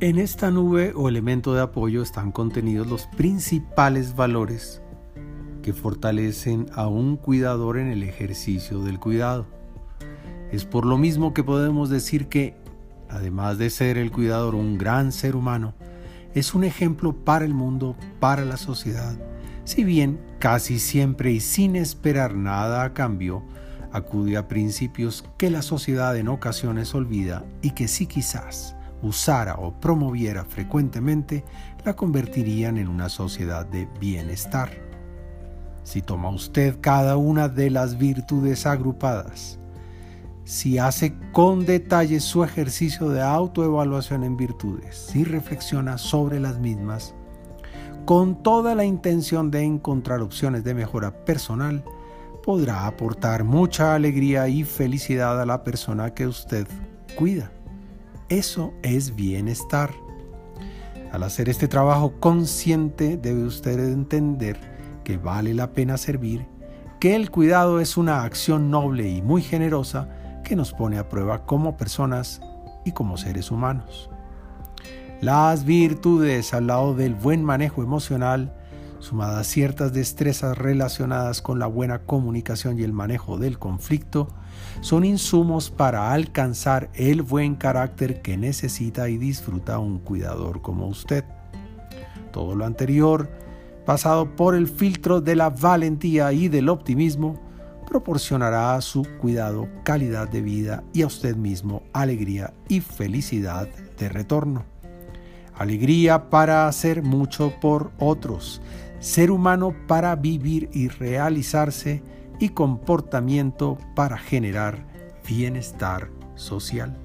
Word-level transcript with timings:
En 0.00 0.20
esta 0.20 0.52
nube 0.52 0.92
o 0.94 1.08
elemento 1.08 1.54
de 1.54 1.60
apoyo 1.60 2.02
están 2.02 2.30
contenidos 2.30 2.86
los 2.86 3.06
principales 3.16 4.14
valores 4.14 4.80
que 5.60 5.72
fortalecen 5.72 6.66
a 6.72 6.86
un 6.86 7.16
cuidador 7.16 7.78
en 7.78 7.88
el 7.88 8.04
ejercicio 8.04 8.78
del 8.84 9.00
cuidado. 9.00 9.48
Es 10.52 10.64
por 10.64 10.86
lo 10.86 10.98
mismo 10.98 11.34
que 11.34 11.42
podemos 11.42 11.90
decir 11.90 12.28
que, 12.28 12.54
además 13.08 13.58
de 13.58 13.70
ser 13.70 13.98
el 13.98 14.12
cuidador 14.12 14.54
un 14.54 14.78
gran 14.78 15.10
ser 15.10 15.34
humano, 15.34 15.74
es 16.32 16.54
un 16.54 16.62
ejemplo 16.62 17.12
para 17.24 17.44
el 17.44 17.52
mundo, 17.52 17.96
para 18.20 18.44
la 18.44 18.56
sociedad, 18.56 19.16
si 19.64 19.82
bien 19.82 20.20
casi 20.38 20.78
siempre 20.78 21.32
y 21.32 21.40
sin 21.40 21.74
esperar 21.74 22.36
nada 22.36 22.84
a 22.84 22.94
cambio, 22.94 23.42
acude 23.90 24.36
a 24.36 24.46
principios 24.46 25.24
que 25.36 25.50
la 25.50 25.62
sociedad 25.62 26.16
en 26.16 26.28
ocasiones 26.28 26.94
olvida 26.94 27.44
y 27.62 27.72
que 27.72 27.88
si 27.88 28.06
quizás 28.06 28.76
usara 29.02 29.54
o 29.54 29.72
promoviera 29.72 30.44
frecuentemente, 30.44 31.44
la 31.84 31.94
convertirían 31.94 32.78
en 32.78 32.88
una 32.88 33.08
sociedad 33.08 33.66
de 33.66 33.88
bienestar. 34.00 34.70
Si 35.84 36.02
toma 36.02 36.30
usted 36.30 36.78
cada 36.80 37.16
una 37.16 37.48
de 37.48 37.70
las 37.70 37.96
virtudes 37.96 38.66
agrupadas, 38.66 39.58
si 40.44 40.78
hace 40.78 41.14
con 41.32 41.66
detalle 41.66 42.20
su 42.20 42.42
ejercicio 42.42 43.10
de 43.10 43.20
autoevaluación 43.20 44.24
en 44.24 44.36
virtudes, 44.36 44.96
si 44.96 45.24
reflexiona 45.24 45.98
sobre 45.98 46.40
las 46.40 46.58
mismas, 46.58 47.14
con 48.06 48.42
toda 48.42 48.74
la 48.74 48.84
intención 48.84 49.50
de 49.50 49.62
encontrar 49.62 50.22
opciones 50.22 50.64
de 50.64 50.72
mejora 50.72 51.24
personal, 51.26 51.84
podrá 52.42 52.86
aportar 52.86 53.44
mucha 53.44 53.94
alegría 53.94 54.48
y 54.48 54.64
felicidad 54.64 55.38
a 55.38 55.44
la 55.44 55.62
persona 55.64 56.14
que 56.14 56.26
usted 56.26 56.66
cuida. 57.14 57.50
Eso 58.28 58.74
es 58.82 59.16
bienestar. 59.16 59.90
Al 61.12 61.22
hacer 61.22 61.48
este 61.48 61.66
trabajo 61.66 62.12
consciente 62.20 63.16
debe 63.16 63.44
usted 63.44 63.78
entender 63.78 64.58
que 65.02 65.16
vale 65.16 65.54
la 65.54 65.72
pena 65.72 65.96
servir, 65.96 66.46
que 67.00 67.16
el 67.16 67.30
cuidado 67.30 67.80
es 67.80 67.96
una 67.96 68.24
acción 68.24 68.70
noble 68.70 69.08
y 69.08 69.22
muy 69.22 69.40
generosa 69.40 70.10
que 70.44 70.56
nos 70.56 70.74
pone 70.74 70.98
a 70.98 71.08
prueba 71.08 71.46
como 71.46 71.78
personas 71.78 72.42
y 72.84 72.92
como 72.92 73.16
seres 73.16 73.50
humanos. 73.50 74.10
Las 75.22 75.64
virtudes 75.64 76.52
al 76.52 76.66
lado 76.66 76.94
del 76.94 77.14
buen 77.14 77.42
manejo 77.42 77.82
emocional, 77.82 78.54
sumadas 79.00 79.46
ciertas 79.46 79.92
destrezas 79.92 80.56
relacionadas 80.56 81.42
con 81.42 81.58
la 81.58 81.66
buena 81.66 82.00
comunicación 82.00 82.78
y 82.78 82.82
el 82.82 82.92
manejo 82.92 83.38
del 83.38 83.58
conflicto, 83.58 84.28
son 84.80 85.04
insumos 85.04 85.70
para 85.70 86.12
alcanzar 86.12 86.90
el 86.94 87.22
buen 87.22 87.54
carácter 87.54 88.22
que 88.22 88.36
necesita 88.36 89.08
y 89.08 89.16
disfruta 89.16 89.78
un 89.78 89.98
cuidador 89.98 90.62
como 90.62 90.86
usted. 90.86 91.24
Todo 92.32 92.54
lo 92.54 92.64
anterior, 92.64 93.30
pasado 93.86 94.36
por 94.36 94.54
el 94.54 94.68
filtro 94.68 95.20
de 95.20 95.36
la 95.36 95.50
valentía 95.50 96.32
y 96.32 96.48
del 96.48 96.68
optimismo, 96.68 97.40
proporcionará 97.88 98.74
a 98.74 98.82
su 98.82 99.06
cuidado 99.18 99.66
calidad 99.82 100.28
de 100.28 100.42
vida 100.42 100.84
y 100.92 101.02
a 101.02 101.06
usted 101.06 101.36
mismo 101.36 101.82
alegría 101.94 102.52
y 102.68 102.80
felicidad 102.80 103.66
de 103.98 104.08
retorno. 104.10 104.64
Alegría 105.56 106.28
para 106.30 106.68
hacer 106.68 107.02
mucho 107.02 107.52
por 107.60 107.90
otros, 107.98 108.60
ser 109.00 109.30
humano 109.30 109.74
para 109.86 110.14
vivir 110.16 110.68
y 110.72 110.88
realizarse, 110.88 112.02
y 112.40 112.50
comportamiento 112.50 113.78
para 113.96 114.16
generar 114.16 114.86
bienestar 115.26 116.10
social. 116.36 116.96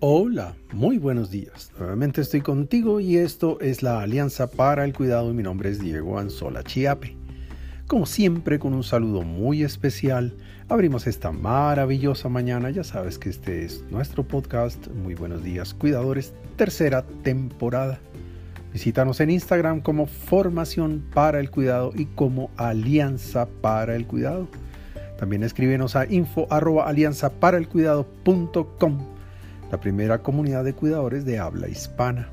Hola, 0.00 0.56
muy 0.72 0.98
buenos 0.98 1.30
días. 1.30 1.72
Nuevamente 1.78 2.22
estoy 2.22 2.40
contigo 2.40 3.00
y 3.00 3.16
esto 3.18 3.60
es 3.60 3.82
la 3.82 4.00
Alianza 4.00 4.50
para 4.50 4.84
el 4.84 4.94
Cuidado. 4.94 5.32
Mi 5.34 5.42
nombre 5.42 5.70
es 5.70 5.78
Diego 5.78 6.18
Anzola 6.18 6.62
Chiape. 6.62 7.16
Como 7.90 8.06
siempre, 8.06 8.60
con 8.60 8.72
un 8.72 8.84
saludo 8.84 9.22
muy 9.22 9.64
especial, 9.64 10.36
abrimos 10.68 11.08
esta 11.08 11.32
maravillosa 11.32 12.28
mañana. 12.28 12.70
Ya 12.70 12.84
sabes 12.84 13.18
que 13.18 13.30
este 13.30 13.64
es 13.64 13.82
nuestro 13.90 14.22
podcast. 14.22 14.86
Muy 14.86 15.16
buenos 15.16 15.42
días, 15.42 15.74
cuidadores, 15.74 16.32
tercera 16.54 17.04
temporada. 17.24 17.98
Visítanos 18.72 19.18
en 19.18 19.30
Instagram 19.30 19.80
como 19.80 20.06
Formación 20.06 21.04
para 21.12 21.40
el 21.40 21.50
Cuidado 21.50 21.90
y 21.96 22.04
como 22.04 22.52
Alianza 22.56 23.48
para 23.60 23.96
el 23.96 24.06
Cuidado. 24.06 24.46
También 25.18 25.42
escríbenos 25.42 25.96
a 25.96 26.06
info 26.06 26.46
la 29.72 29.80
primera 29.80 30.22
comunidad 30.22 30.62
de 30.62 30.74
cuidadores 30.74 31.24
de 31.24 31.40
habla 31.40 31.68
hispana. 31.68 32.28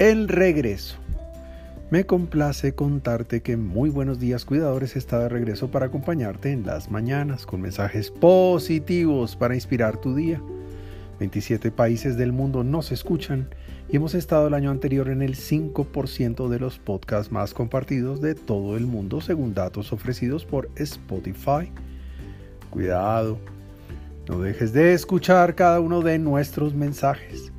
El 0.00 0.26
regreso. 0.26 0.96
Me 1.90 2.06
complace 2.06 2.72
contarte 2.72 3.42
que 3.42 3.56
Muy 3.56 3.90
Buenos 3.90 4.20
Días 4.20 4.44
Cuidadores 4.44 4.94
está 4.94 5.18
de 5.18 5.28
regreso 5.28 5.72
para 5.72 5.86
acompañarte 5.86 6.52
en 6.52 6.64
las 6.64 6.88
mañanas 6.88 7.46
con 7.46 7.60
mensajes 7.60 8.12
positivos 8.12 9.34
para 9.34 9.56
inspirar 9.56 9.96
tu 9.96 10.14
día. 10.14 10.40
27 11.18 11.72
países 11.72 12.16
del 12.16 12.30
mundo 12.30 12.62
nos 12.62 12.92
escuchan 12.92 13.48
y 13.88 13.96
hemos 13.96 14.14
estado 14.14 14.46
el 14.46 14.54
año 14.54 14.70
anterior 14.70 15.08
en 15.08 15.20
el 15.20 15.34
5% 15.34 16.48
de 16.48 16.60
los 16.60 16.78
podcasts 16.78 17.32
más 17.32 17.54
compartidos 17.54 18.20
de 18.20 18.36
todo 18.36 18.76
el 18.76 18.86
mundo 18.86 19.20
según 19.20 19.52
datos 19.52 19.92
ofrecidos 19.92 20.44
por 20.44 20.70
Spotify. 20.76 21.72
Cuidado, 22.70 23.36
no 24.28 24.40
dejes 24.40 24.72
de 24.72 24.92
escuchar 24.94 25.56
cada 25.56 25.80
uno 25.80 26.02
de 26.02 26.20
nuestros 26.20 26.72
mensajes. 26.72 27.50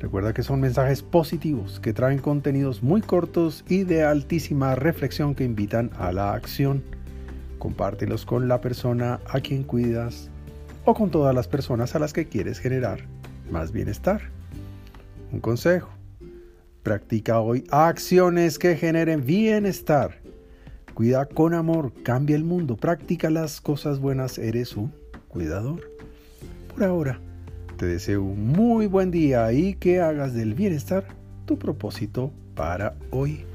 Recuerda 0.00 0.32
que 0.32 0.42
son 0.42 0.60
mensajes 0.60 1.02
positivos 1.02 1.78
que 1.78 1.92
traen 1.92 2.20
contenidos 2.20 2.82
muy 2.82 3.02
cortos 3.02 3.64
y 3.68 3.84
de 3.84 4.02
altísima 4.02 4.74
reflexión 4.74 5.34
que 5.34 5.44
invitan 5.44 5.90
a 5.98 6.10
la 6.10 6.32
acción. 6.32 6.82
Compártelos 7.58 8.24
con 8.24 8.48
la 8.48 8.62
persona 8.62 9.20
a 9.26 9.40
quien 9.40 9.62
cuidas 9.62 10.30
o 10.86 10.94
con 10.94 11.10
todas 11.10 11.34
las 11.34 11.48
personas 11.48 11.94
a 11.94 11.98
las 11.98 12.14
que 12.14 12.26
quieres 12.26 12.60
generar 12.60 13.00
más 13.50 13.72
bienestar. 13.72 14.22
Un 15.32 15.40
consejo. 15.40 15.90
Practica 16.82 17.40
hoy 17.40 17.64
acciones 17.70 18.58
que 18.58 18.76
generen 18.76 19.26
bienestar. 19.26 20.22
Cuida 20.94 21.26
con 21.26 21.52
amor, 21.52 21.92
cambia 22.02 22.36
el 22.36 22.44
mundo, 22.44 22.78
practica 22.78 23.28
las 23.28 23.60
cosas 23.60 23.98
buenas, 23.98 24.38
eres 24.38 24.78
un 24.78 24.94
cuidador. 25.28 25.82
Por 26.74 26.84
ahora 26.84 27.20
te 27.80 27.86
deseo 27.86 28.22
un 28.22 28.48
muy 28.48 28.86
buen 28.86 29.10
día 29.10 29.50
y 29.54 29.72
que 29.72 30.02
hagas 30.02 30.34
del 30.34 30.52
bienestar 30.52 31.02
tu 31.46 31.58
propósito 31.58 32.30
para 32.54 32.94
hoy. 33.10 33.46